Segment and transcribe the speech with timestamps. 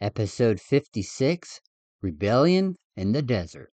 [0.00, 1.60] Episode 56
[2.02, 3.72] Rebellion in the Desert.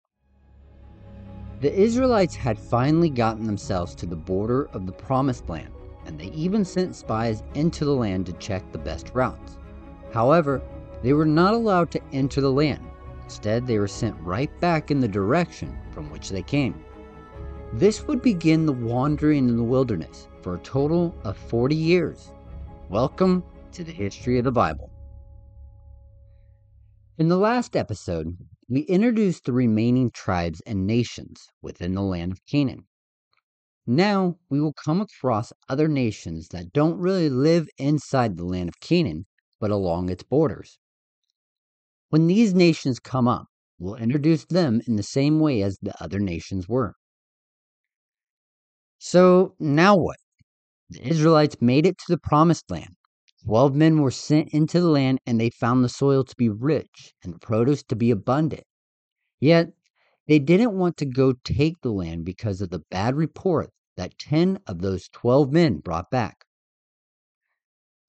[1.61, 5.71] The Israelites had finally gotten themselves to the border of the Promised Land,
[6.07, 9.59] and they even sent spies into the land to check the best routes.
[10.11, 10.63] However,
[11.03, 12.83] they were not allowed to enter the land.
[13.23, 16.83] Instead, they were sent right back in the direction from which they came.
[17.71, 22.31] This would begin the wandering in the wilderness for a total of 40 years.
[22.89, 24.89] Welcome to the history of the Bible.
[27.17, 28.35] In the last episode,
[28.67, 32.87] we introduced the remaining tribes and nations within the land of Canaan.
[33.87, 38.81] Now we will come across other nations that don't really live inside the land of
[38.81, 39.27] Canaan,
[39.61, 40.77] but along its borders.
[42.09, 43.45] When these nations come up,
[43.79, 46.95] we'll introduce them in the same way as the other nations were.
[48.99, 50.17] So now what?
[50.89, 52.95] The Israelites made it to the promised land.
[53.45, 57.13] Twelve men were sent into the land, and they found the soil to be rich
[57.23, 58.63] and the produce to be abundant.
[59.39, 59.73] Yet
[60.27, 64.57] they didn't want to go take the land because of the bad report that 10
[64.65, 66.45] of those 12 men brought back.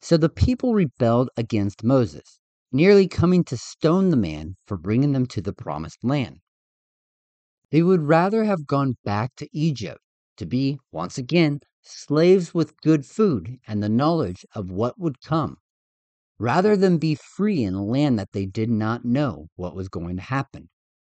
[0.01, 2.39] So the people rebelled against Moses,
[2.73, 6.41] nearly coming to stone the man for bringing them to the promised land.
[7.71, 10.01] They would rather have gone back to Egypt
[10.39, 15.59] to be, once again, slaves with good food and the knowledge of what would come,
[16.39, 20.17] rather than be free in a land that they did not know what was going
[20.17, 20.69] to happen.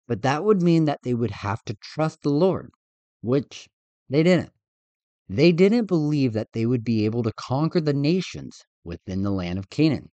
[0.08, 2.72] But that would mean that they would have to trust the Lord,
[3.22, 3.68] which
[4.10, 4.52] they didn't.
[5.30, 9.60] They didn't believe that they would be able to conquer the nations within the land
[9.60, 10.10] of Canaan.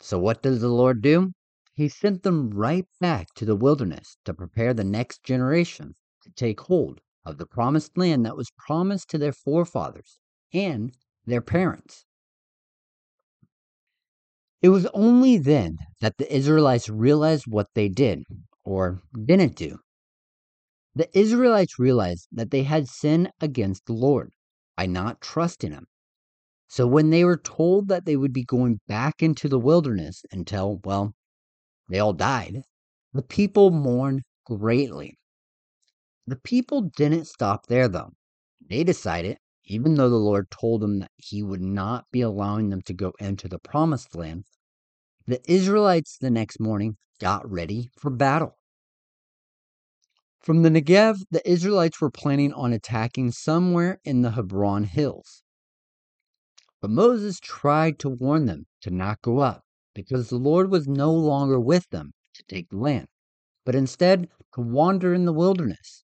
[0.00, 1.32] So, what does the Lord do?
[1.74, 6.60] He sent them right back to the wilderness to prepare the next generation to take
[6.60, 10.18] hold of the promised land that was promised to their forefathers
[10.52, 10.92] and
[11.26, 12.04] their parents.
[14.62, 18.24] It was only then that the Israelites realized what they did
[18.64, 19.78] or didn't do.
[20.94, 24.32] The Israelites realized that they had sinned against the Lord
[24.76, 25.86] by not trusting Him.
[26.66, 30.80] So when they were told that they would be going back into the wilderness until,
[30.84, 31.14] well,
[31.88, 32.62] they all died,
[33.12, 35.18] the people mourned greatly.
[36.28, 38.12] The people didn't stop there, though.
[38.60, 42.82] They decided, even though the Lord told them that He would not be allowing them
[42.82, 44.44] to go into the promised land,
[45.26, 48.58] the Israelites the next morning got ready for battle.
[50.38, 55.42] From the Negev, the Israelites were planning on attacking somewhere in the Hebron hills.
[56.82, 59.62] But Moses tried to warn them to not go up
[59.94, 63.06] because the Lord was no longer with them to take the land,
[63.64, 66.04] but instead to wander in the wilderness.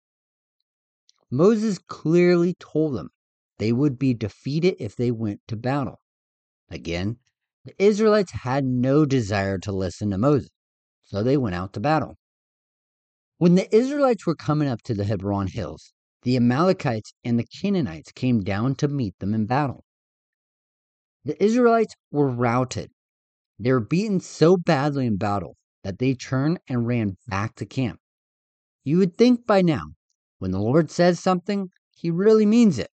[1.31, 3.09] Moses clearly told them
[3.57, 6.01] they would be defeated if they went to battle.
[6.69, 7.17] Again,
[7.63, 10.49] the Israelites had no desire to listen to Moses,
[11.03, 12.17] so they went out to battle.
[13.37, 15.93] When the Israelites were coming up to the Hebron hills,
[16.23, 19.85] the Amalekites and the Canaanites came down to meet them in battle.
[21.23, 22.91] The Israelites were routed.
[23.57, 27.99] They were beaten so badly in battle that they turned and ran back to camp.
[28.83, 29.93] You would think by now
[30.41, 32.89] when the Lord says something, he really means it.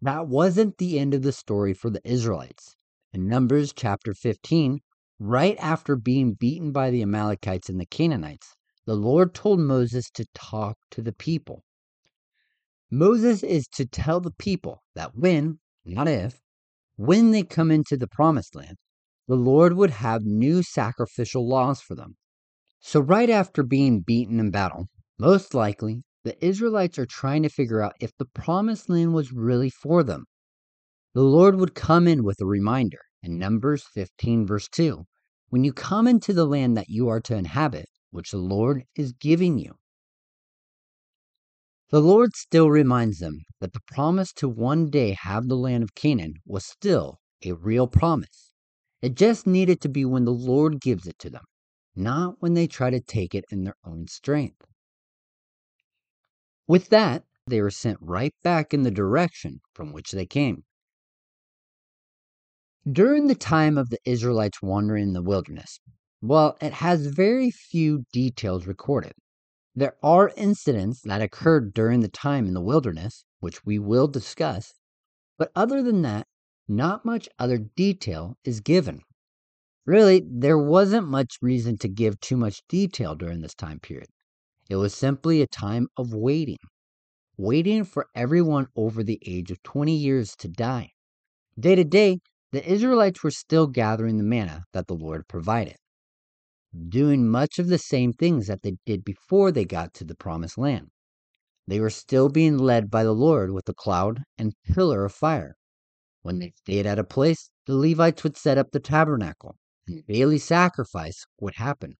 [0.00, 2.76] That wasn't the end of the story for the Israelites.
[3.12, 4.80] In Numbers chapter 15,
[5.18, 8.54] right after being beaten by the Amalekites and the Canaanites,
[8.86, 11.62] the Lord told Moses to talk to the people.
[12.90, 16.40] Moses is to tell the people that when, not if,
[16.96, 18.78] when they come into the promised land,
[19.28, 22.16] the Lord would have new sacrificial laws for them.
[22.80, 27.82] So, right after being beaten in battle, most likely the Israelites are trying to figure
[27.82, 30.26] out if the promised land was really for them.
[31.14, 35.04] The Lord would come in with a reminder in Numbers 15, verse 2
[35.48, 39.12] When you come into the land that you are to inhabit, which the Lord is
[39.12, 39.74] giving you.
[41.90, 45.94] The Lord still reminds them that the promise to one day have the land of
[45.94, 48.52] Canaan was still a real promise.
[49.02, 51.44] It just needed to be when the Lord gives it to them,
[51.96, 54.69] not when they try to take it in their own strength.
[56.70, 60.62] With that, they were sent right back in the direction from which they came.
[62.88, 65.80] During the time of the Israelites wandering in the wilderness,
[66.22, 69.14] well, it has very few details recorded.
[69.74, 74.72] There are incidents that occurred during the time in the wilderness, which we will discuss,
[75.38, 76.28] but other than that,
[76.68, 79.00] not much other detail is given.
[79.86, 84.06] Really, there wasn't much reason to give too much detail during this time period.
[84.70, 86.60] It was simply a time of waiting,
[87.36, 90.92] waiting for everyone over the age of 20 years to die.
[91.58, 92.20] Day to day,
[92.52, 95.74] the Israelites were still gathering the manna that the Lord provided,
[96.88, 100.56] doing much of the same things that they did before they got to the promised
[100.56, 100.92] land.
[101.66, 105.56] They were still being led by the Lord with a cloud and pillar of fire.
[106.22, 109.56] When they stayed at a place, the Levites would set up the tabernacle,
[109.88, 111.96] and daily sacrifice would happen.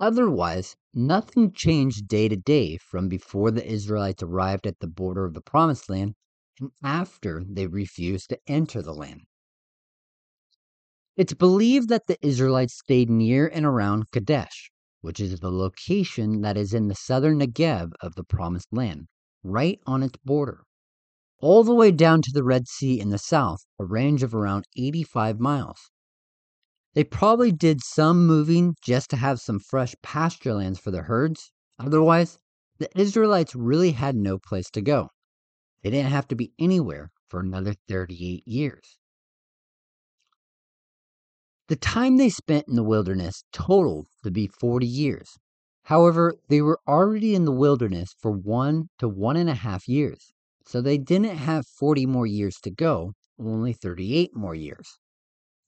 [0.00, 5.34] Otherwise, nothing changed day to day from before the Israelites arrived at the border of
[5.34, 6.14] the promised land
[6.58, 9.20] and after they refused to enter the land.
[11.18, 14.70] It's believed that the Israelites stayed near and around Kadesh,
[15.02, 19.06] which is the location that is in the southern Negev of the promised land,
[19.42, 20.64] right on its border.
[21.40, 24.64] All the way down to the Red Sea in the south, a range of around
[24.76, 25.90] 85 miles.
[26.94, 31.52] They probably did some moving just to have some fresh pasture lands for their herds.
[31.78, 32.38] Otherwise,
[32.78, 35.10] the Israelites really had no place to go.
[35.82, 38.98] They didn't have to be anywhere for another 38 years.
[41.68, 45.38] The time they spent in the wilderness totaled to be 40 years.
[45.84, 50.32] However, they were already in the wilderness for one to one and a half years,
[50.66, 54.98] so they didn't have 40 more years to go, only 38 more years.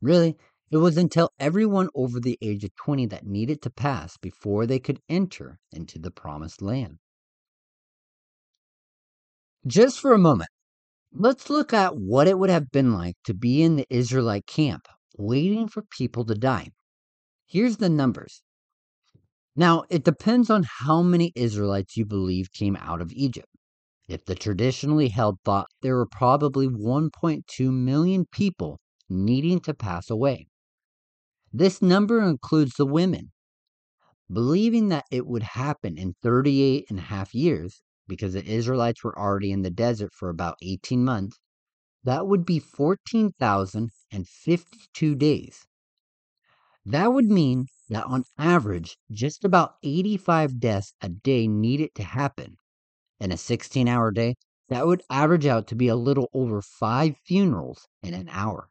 [0.01, 0.37] Really,
[0.73, 4.79] it was until everyone over the age of 20 that needed to pass before they
[4.79, 6.99] could enter into the promised land.
[9.67, 10.49] Just for a moment,
[11.13, 14.89] let's look at what it would have been like to be in the Israelite camp,
[15.19, 16.69] waiting for people to die.
[17.47, 18.43] Here's the numbers.
[19.55, 23.49] Now, it depends on how many Israelites you believe came out of Egypt.
[24.09, 28.81] If the traditionally held thought there were probably 1.2 million people
[29.11, 30.47] needing to pass away.
[31.53, 33.33] This number includes the women.
[34.33, 39.19] Believing that it would happen in 38 and a half years, because the Israelites were
[39.19, 41.39] already in the desert for about 18 months,
[42.05, 45.67] that would be 14,052 days.
[46.87, 52.57] That would mean that on average, just about 85 deaths a day needed to happen.
[53.21, 54.37] In a 16 hour day,
[54.69, 58.71] that would average out to be a little over five funerals in an hour.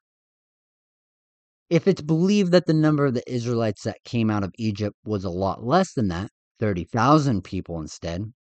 [1.71, 5.23] If it's believed that the number of the Israelites that came out of Egypt was
[5.23, 6.29] a lot less than that,
[6.59, 8.33] 30,000 people instead,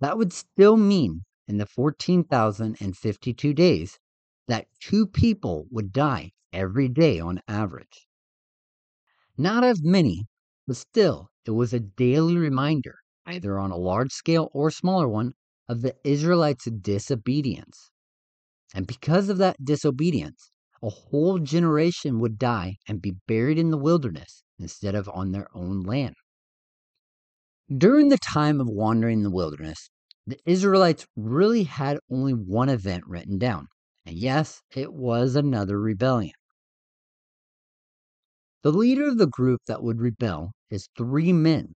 [0.00, 4.00] that would still mean in the 14,052 days
[4.48, 8.08] that two people would die every day on average.
[9.36, 10.26] Not as many,
[10.66, 15.34] but still, it was a daily reminder, either on a large scale or smaller one,
[15.68, 17.92] of the Israelites' disobedience.
[18.74, 20.50] And because of that disobedience,
[20.82, 25.48] a whole generation would die and be buried in the wilderness instead of on their
[25.54, 26.14] own land.
[27.76, 29.90] During the time of wandering in the wilderness,
[30.26, 33.68] the Israelites really had only one event written down.
[34.06, 36.32] And yes, it was another rebellion.
[38.62, 41.74] The leader of the group that would rebel is three men.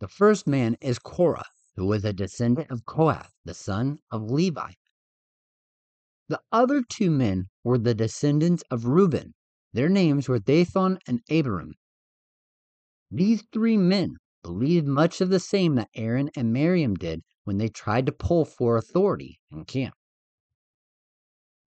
[0.00, 1.44] The first man is Korah,
[1.76, 4.72] who was a descendant of Kohath, the son of Levi.
[6.28, 9.34] The other two men were the descendants of Reuben.
[9.72, 11.74] Their names were Dathan and Abiram.
[13.10, 17.68] These three men believed much of the same that Aaron and Miriam did when they
[17.68, 19.94] tried to pull for authority in camp.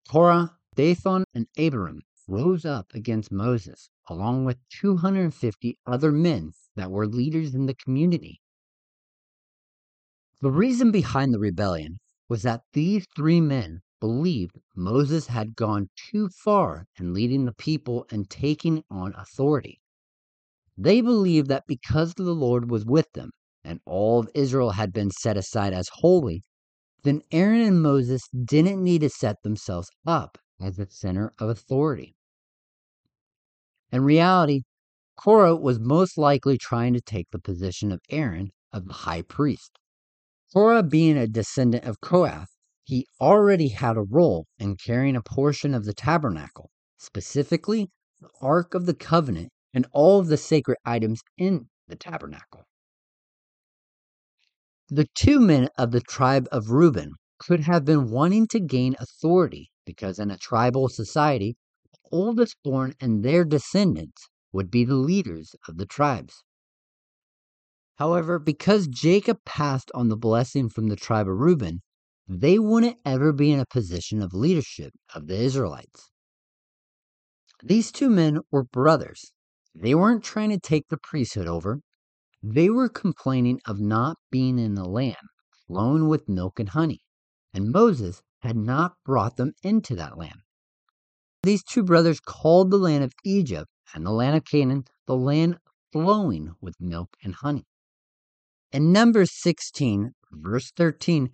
[0.08, 7.08] Korah, Dathan, and Abiram rose up against Moses, along with 250 other men that were
[7.08, 8.42] leaders in the community.
[10.42, 11.98] The reason behind the rebellion
[12.30, 18.06] was that these three men believed Moses had gone too far in leading the people
[18.12, 19.80] and taking on authority.
[20.78, 23.30] They believed that because the Lord was with them
[23.64, 26.42] and all of Israel had been set aside as holy,
[27.04, 32.16] then Aaron and Moses didn't need to set themselves up as the center of authority.
[33.92, 34.64] In reality,
[35.16, 39.78] Korah was most likely trying to take the position of Aaron of the high priest.
[40.54, 42.50] Korah being a descendant of Kohath
[42.92, 48.74] he already had a role in carrying a portion of the tabernacle, specifically the Ark
[48.74, 52.66] of the Covenant and all of the sacred items in the tabernacle.
[54.90, 59.72] The two men of the tribe of Reuben could have been wanting to gain authority
[59.86, 61.56] because in a tribal society,
[61.94, 66.44] the oldest born and their descendants would be the leaders of the tribes.
[67.96, 71.82] However, because Jacob passed on the blessing from the tribe of Reuben,
[72.40, 76.10] they wouldn't ever be in a position of leadership of the Israelites.
[77.62, 79.34] These two men were brothers.
[79.76, 81.82] They weren't trying to take the priesthood over.
[82.42, 85.18] They were complaining of not being in the land
[85.68, 87.02] flowing with milk and honey,
[87.54, 90.42] and Moses had not brought them into that land.
[91.44, 95.58] These two brothers called the land of Egypt and the land of Canaan the land
[95.92, 97.66] flowing with milk and honey.
[98.72, 101.32] In Numbers 16, verse 13,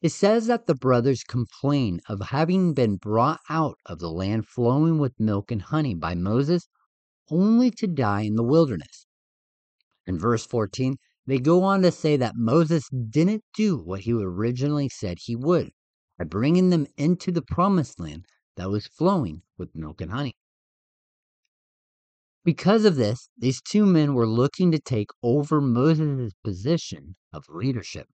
[0.00, 4.98] it says that the brothers complain of having been brought out of the land flowing
[4.98, 6.68] with milk and honey by Moses
[7.30, 9.06] only to die in the wilderness.
[10.06, 14.88] In verse 14, they go on to say that Moses didn't do what he originally
[14.88, 15.70] said he would
[16.16, 18.24] by bringing them into the promised land
[18.56, 20.34] that was flowing with milk and honey.
[22.44, 28.08] Because of this, these two men were looking to take over Moses' position of leadership,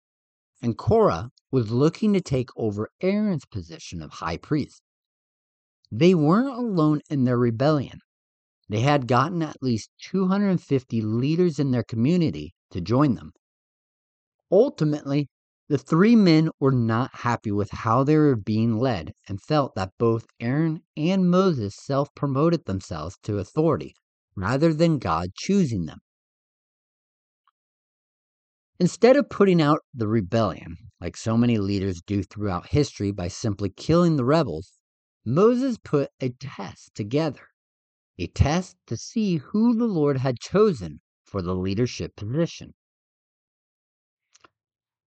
[0.63, 4.81] and Korah was looking to take over Aaron's position of high priest.
[5.91, 7.99] They weren't alone in their rebellion.
[8.69, 13.33] They had gotten at least 250 leaders in their community to join them.
[14.49, 15.27] Ultimately,
[15.67, 19.91] the three men were not happy with how they were being led and felt that
[19.99, 23.95] both Aaron and Moses self promoted themselves to authority
[24.35, 25.99] rather than God choosing them.
[28.83, 33.69] Instead of putting out the rebellion, like so many leaders do throughout history by simply
[33.69, 34.73] killing the rebels,
[35.23, 37.47] Moses put a test together.
[38.19, 42.73] A test to see who the Lord had chosen for the leadership position.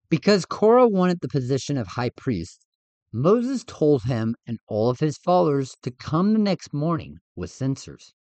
[0.09, 2.65] Because Korah wanted the position of high priest,
[3.13, 8.15] Moses told him and all of his followers to come the next morning with censers.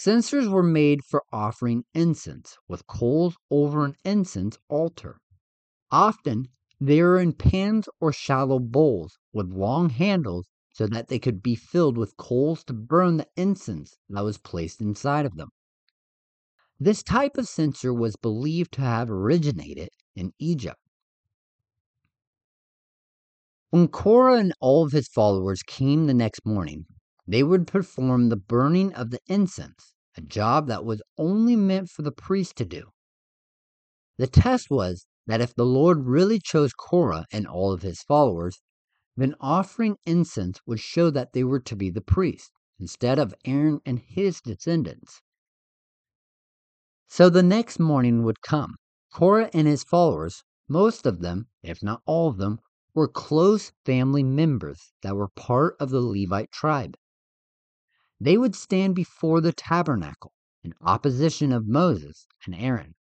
[0.00, 5.18] Censers were made for offering incense with coals over an incense altar.
[5.90, 6.50] Often
[6.80, 11.56] they were in pans or shallow bowls with long handles so that they could be
[11.56, 15.48] filled with coals to burn the incense that was placed inside of them.
[16.78, 20.78] This type of censer was believed to have originated in Egypt.
[23.70, 26.86] When Korah and all of his followers came the next morning,
[27.30, 32.00] they would perform the burning of the incense, a job that was only meant for
[32.00, 32.84] the priest to do.
[34.16, 38.62] The test was that if the Lord really chose Korah and all of his followers,
[39.14, 43.80] then offering incense would show that they were to be the priest instead of Aaron
[43.84, 45.20] and his descendants.
[47.08, 48.76] So the next morning would come.
[49.12, 52.58] Korah and his followers, most of them, if not all of them,
[52.94, 56.96] were close family members that were part of the Levite tribe.
[58.20, 60.32] They would stand before the tabernacle
[60.64, 62.96] in opposition of Moses and Aaron.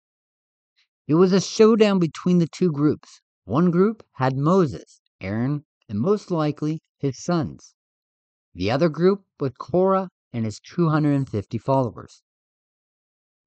[1.07, 3.21] It was a showdown between the two groups.
[3.45, 7.75] One group had Moses, Aaron, and most likely his sons.
[8.55, 12.23] The other group with Korah and his 250 followers.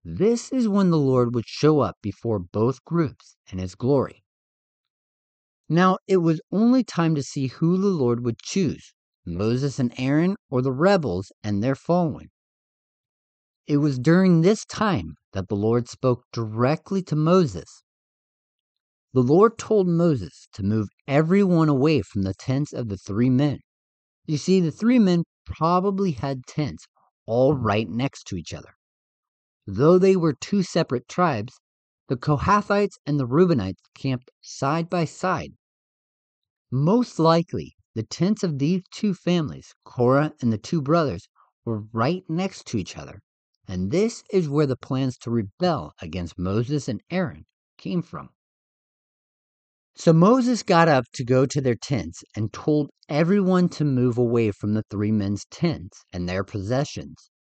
[0.05, 4.23] This is when the Lord would show up before both groups in his glory.
[5.67, 8.93] Now, it was only time to see who the Lord would choose
[9.27, 12.29] Moses and Aaron, or the rebels and their following.
[13.67, 17.83] It was during this time that the Lord spoke directly to Moses.
[19.13, 23.59] The Lord told Moses to move everyone away from the tents of the three men.
[24.25, 26.85] You see, the three men probably had tents
[27.25, 28.75] all right next to each other.
[29.65, 31.59] Though they were two separate tribes,
[32.07, 35.51] the Kohathites and the Reubenites camped side by side.
[36.71, 41.27] Most likely, the tents of these two families, Korah and the two brothers,
[41.65, 43.21] were right next to each other,
[43.67, 48.29] and this is where the plans to rebel against Moses and Aaron came from.
[49.95, 54.51] So Moses got up to go to their tents and told everyone to move away
[54.51, 57.31] from the three men's tents and their possessions.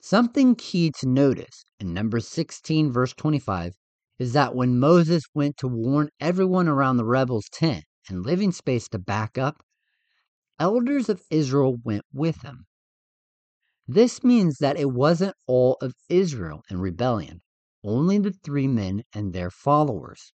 [0.00, 3.74] Something key to notice in Numbers 16, verse 25,
[4.18, 8.88] is that when Moses went to warn everyone around the rebels' tent and living space
[8.88, 9.62] to back up,
[10.58, 12.66] elders of Israel went with him.
[13.86, 17.42] This means that it wasn't all of Israel in rebellion,
[17.82, 20.32] only the three men and their followers.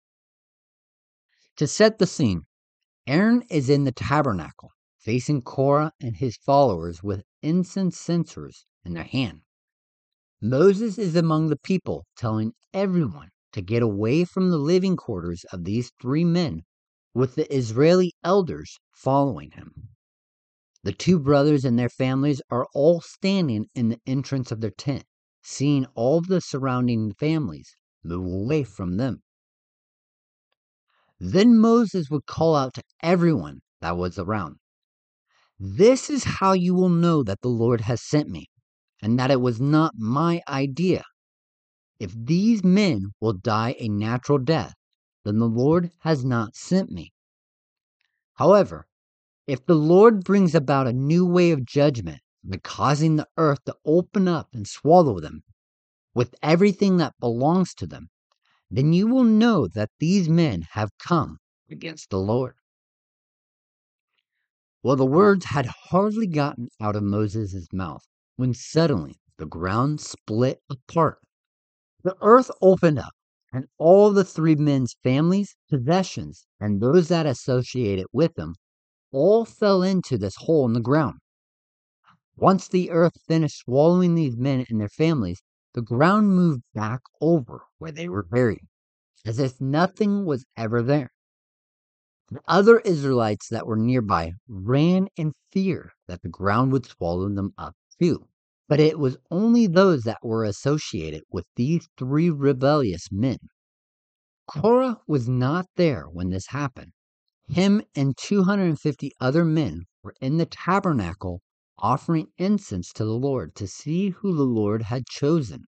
[1.57, 2.47] To set the scene,
[3.07, 9.05] Aaron is in the tabernacle, facing Korah and his followers with incense censers in their
[9.05, 9.43] hand.
[10.43, 15.65] Moses is among the people, telling everyone to get away from the living quarters of
[15.65, 16.65] these three men,
[17.17, 19.89] with the Israeli elders following him.
[20.83, 25.05] The two brothers and their families are all standing in the entrance of their tent,
[25.43, 29.23] seeing all the surrounding families move away from them.
[31.19, 34.57] Then Moses would call out to everyone that was around
[35.59, 38.45] This is how you will know that the Lord has sent me
[39.01, 41.03] and that it was not my idea.
[41.99, 44.75] If these men will die a natural death,
[45.27, 47.13] then the Lord has not sent me.
[48.35, 48.87] However,
[49.49, 53.77] If the Lord brings about a new way of judgment by causing the earth to
[53.85, 55.43] open up and swallow them,
[56.15, 58.11] with everything that belongs to them,
[58.71, 62.55] then you will know that these men have come against the Lord.
[64.83, 68.07] Well, the words had hardly gotten out of Moses' mouth
[68.37, 71.19] when suddenly the ground split apart.
[72.05, 73.15] The earth opened up,
[73.53, 78.55] and all the three men's families, possessions, and those that associated with them
[79.13, 81.19] all fell into this hole in the ground.
[82.37, 87.63] Once the earth finished swallowing these men and their families, the ground moved back over
[87.79, 88.67] where they were buried,
[89.25, 91.11] as if nothing was ever there.
[92.31, 97.55] The other Israelites that were nearby ran in fear that the ground would swallow them
[97.57, 98.29] up too.
[98.69, 103.39] But it was only those that were associated with these three rebellious men.
[104.49, 106.93] Korah was not there when this happened.
[107.49, 111.43] Him and 250 other men were in the tabernacle
[111.79, 115.67] offering incense to the Lord to see who the Lord had chosen.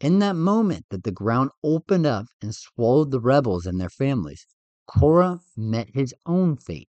[0.00, 4.46] In that moment that the ground opened up and swallowed the rebels and their families,
[4.86, 6.88] Korah met his own fate.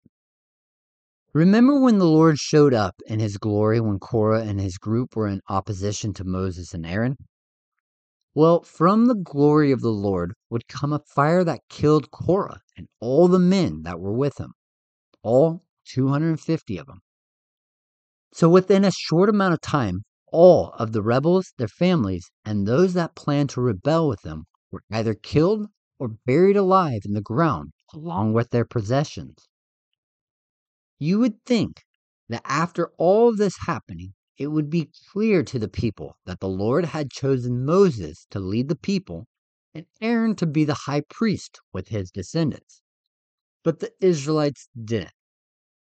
[1.34, 5.26] Remember when the Lord showed up in his glory when Korah and his group were
[5.26, 7.16] in opposition to Moses and Aaron?
[8.34, 12.86] Well, from the glory of the Lord would come a fire that killed Korah and
[13.00, 14.52] all the men that were with him,
[15.22, 17.00] all 250 of them.
[18.34, 22.92] So within a short amount of time, all of the rebels, their families, and those
[22.92, 27.72] that planned to rebel with them were either killed or buried alive in the ground
[27.94, 29.48] along with their possessions.
[31.04, 31.82] You would think
[32.28, 36.84] that after all this happening, it would be clear to the people that the Lord
[36.84, 39.26] had chosen Moses to lead the people
[39.74, 42.82] and Aaron to be the high priest with his descendants.
[43.64, 45.10] But the Israelites didn't.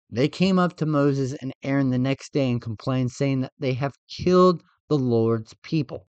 [0.08, 3.74] They came up to Moses and Aaron the next day and complained, saying that they
[3.74, 6.06] have killed the Lord's people.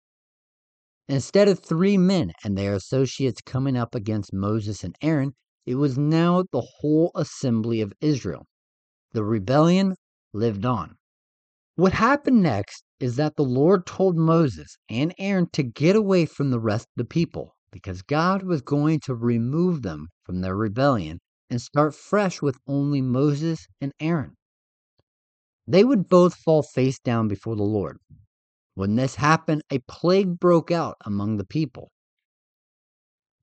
[1.09, 5.97] Instead of three men and their associates coming up against Moses and Aaron, it was
[5.97, 8.49] now the whole assembly of Israel.
[9.17, 9.95] The rebellion
[10.35, 10.99] lived on.
[11.77, 16.51] What happened next is that the Lord told Moses and Aaron to get away from
[16.51, 21.21] the rest of the people because God was going to remove them from their rebellion
[21.49, 24.37] and start fresh with only Moses and Aaron.
[25.67, 27.97] They would both fall face down before the Lord.
[28.75, 31.91] When this happened, a plague broke out among the people.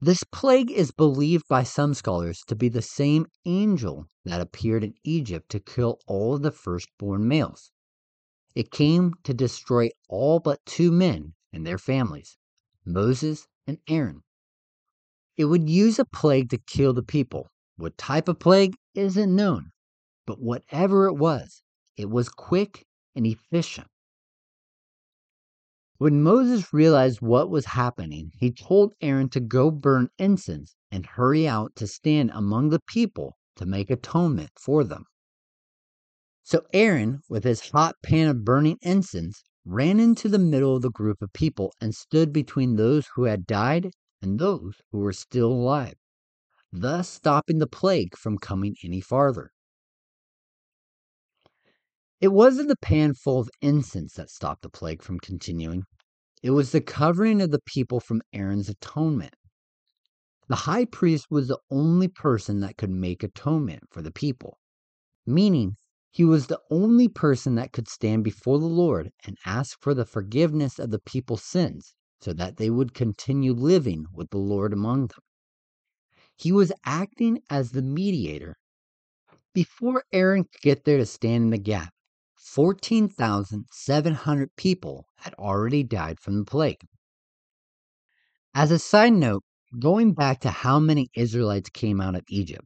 [0.06, 4.96] This plague is believed by some scholars to be the same angel that appeared in
[5.06, 7.72] Egypt to kill all the firstborn males.
[8.54, 12.38] It came to destroy all but two men and their families,
[12.84, 14.24] Moses and Aaron.
[15.38, 17.48] It would use a plague to kill the people.
[17.78, 19.72] What type of plague isn't known,
[20.26, 21.64] but whatever it was,
[21.96, 22.86] it was quick
[23.16, 23.88] and efficient.
[26.00, 31.48] When Moses realized what was happening, he told Aaron to go burn incense and hurry
[31.48, 35.06] out to stand among the people to make atonement for them.
[36.42, 40.90] So Aaron, with his hot pan of burning incense, ran into the middle of the
[40.90, 45.52] group of people and stood between those who had died and those who were still
[45.52, 45.96] alive,
[46.72, 49.52] thus stopping the plague from coming any farther.
[52.22, 55.84] It wasn't the pan full of incense that stopped the plague from continuing.
[56.42, 59.34] It was the covering of the people from Aaron's atonement.
[60.48, 64.58] The high priest was the only person that could make atonement for the people,
[65.26, 65.78] meaning
[66.12, 70.06] he was the only person that could stand before the Lord and ask for the
[70.06, 75.08] forgiveness of the people's sins so that they would continue living with the Lord among
[75.08, 75.20] them.
[76.36, 78.58] He was acting as the mediator.
[79.54, 81.93] Before Aaron could get there to stand in the gap,
[82.46, 86.86] 14,700 people had already died from the plague.
[88.54, 89.44] As a side note,
[89.80, 92.66] going back to how many Israelites came out of Egypt,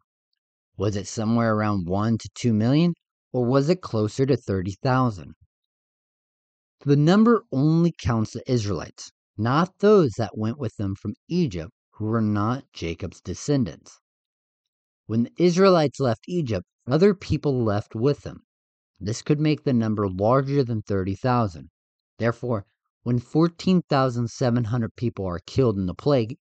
[0.78, 2.94] was it somewhere around 1 to 2 million,
[3.32, 5.34] or was it closer to 30,000?
[6.82, 12.06] The number only counts the Israelites, not those that went with them from Egypt who
[12.06, 14.00] were not Jacob's descendants.
[15.06, 18.44] When the Israelites left Egypt, other people left with them,
[19.00, 21.70] this could make the number larger than 30,000.
[22.18, 22.66] Therefore,
[23.04, 26.38] when 14,700 people are killed in the plague,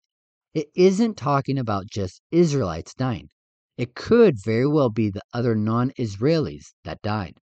[0.54, 3.28] it isn't talking about just Israelites dying.
[3.76, 7.38] It could very well be the other non Israelis that died.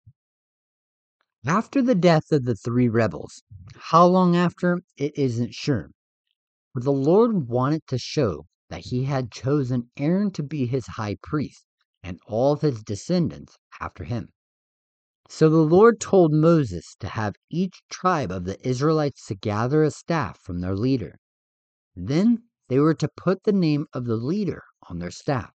[1.47, 3.43] After the death of the three rebels,
[3.77, 5.91] how long after, it isn't sure.
[6.75, 11.15] But the Lord wanted to show that he had chosen Aaron to be his high
[11.23, 11.65] priest
[12.03, 14.34] and all his descendants after him.
[15.37, 19.91] So the Lord told Moses to have each tribe of the Israelites to gather a
[19.91, 21.19] staff from their leader.
[21.97, 25.53] Then they were to put the name of the leader on their staff.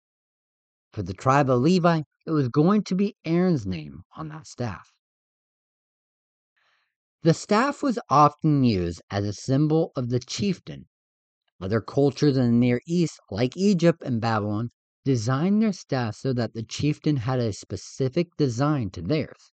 [0.93, 4.93] For the tribe of Levi, it was going to be Aaron's name on that staff.
[7.25, 10.87] The staff was often used as a symbol of the chieftain.
[11.61, 14.71] Other cultures in the Near East, like Egypt and Babylon,
[15.05, 19.51] designed their staff so that the chieftain had a specific design to theirs.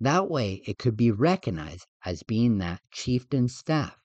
[0.00, 3.98] That way, it could be recognized as being that chieftain's staff.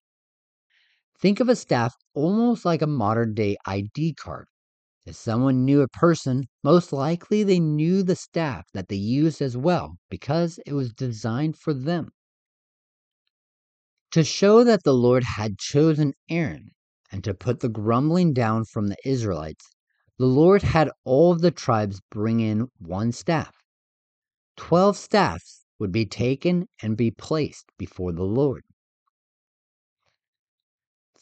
[1.19, 4.47] Think of a staff almost like a modern day ID card.
[5.05, 9.57] If someone knew a person, most likely they knew the staff that they used as
[9.57, 12.11] well because it was designed for them.
[14.11, 16.71] To show that the Lord had chosen Aaron
[17.11, 19.69] and to put the grumbling down from the Israelites,
[20.17, 23.55] the Lord had all of the tribes bring in one staff.
[24.55, 28.61] Twelve staffs would be taken and be placed before the Lord.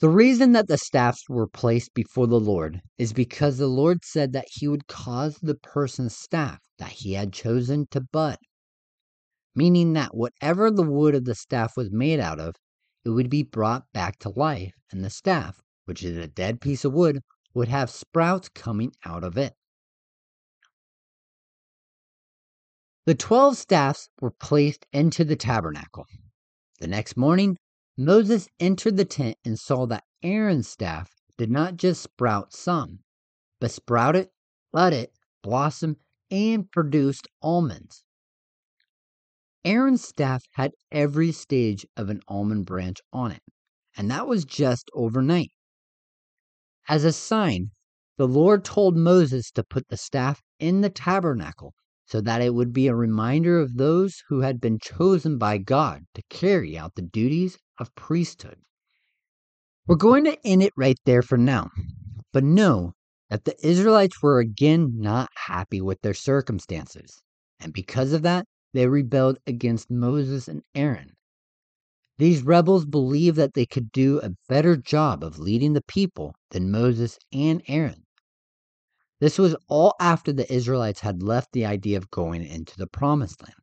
[0.01, 4.33] The reason that the staffs were placed before the Lord is because the Lord said
[4.33, 8.35] that he would cause the person's staff that he had chosen to bud,
[9.55, 12.55] meaning that whatever the wood of the staff was made out of,
[13.05, 16.83] it would be brought back to life, and the staff, which is a dead piece
[16.83, 17.21] of wood,
[17.53, 19.53] would have sprouts coming out of it.
[23.05, 26.05] The twelve staffs were placed into the tabernacle.
[26.79, 27.57] The next morning,
[27.97, 32.99] Moses entered the tent and saw that Aaron's staff did not just sprout some,
[33.59, 34.29] but sprouted,
[34.71, 35.09] budded,
[35.41, 35.97] blossomed,
[36.29, 38.03] and produced almonds.
[39.65, 43.43] Aaron's staff had every stage of an almond branch on it,
[43.97, 45.51] and that was just overnight.
[46.87, 47.71] As a sign,
[48.17, 51.73] the Lord told Moses to put the staff in the tabernacle
[52.09, 56.05] so that it would be a reminder of those who had been chosen by God
[56.15, 58.57] to carry out the duties of priesthood.
[59.85, 60.07] We're mm-hmm.
[60.07, 61.69] going to end it right there for now,
[62.33, 62.93] but know
[63.29, 67.21] that the Israelites were again not happy with their circumstances,
[67.59, 71.11] and because of that, they rebelled against Moses and Aaron.
[72.17, 76.71] These rebels believed that they could do a better job of leading the people than
[76.71, 78.03] Moses and Aaron.
[79.19, 83.41] This was all after the Israelites had left the idea of going into the promised
[83.43, 83.55] land.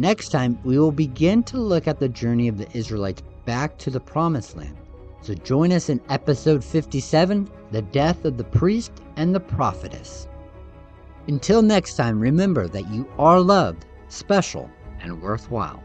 [0.00, 3.90] Next time, we will begin to look at the journey of the Israelites back to
[3.90, 4.76] the Promised Land.
[5.22, 10.28] So join us in episode 57 The Death of the Priest and the Prophetess.
[11.26, 15.82] Until next time, remember that you are loved, special, and worthwhile.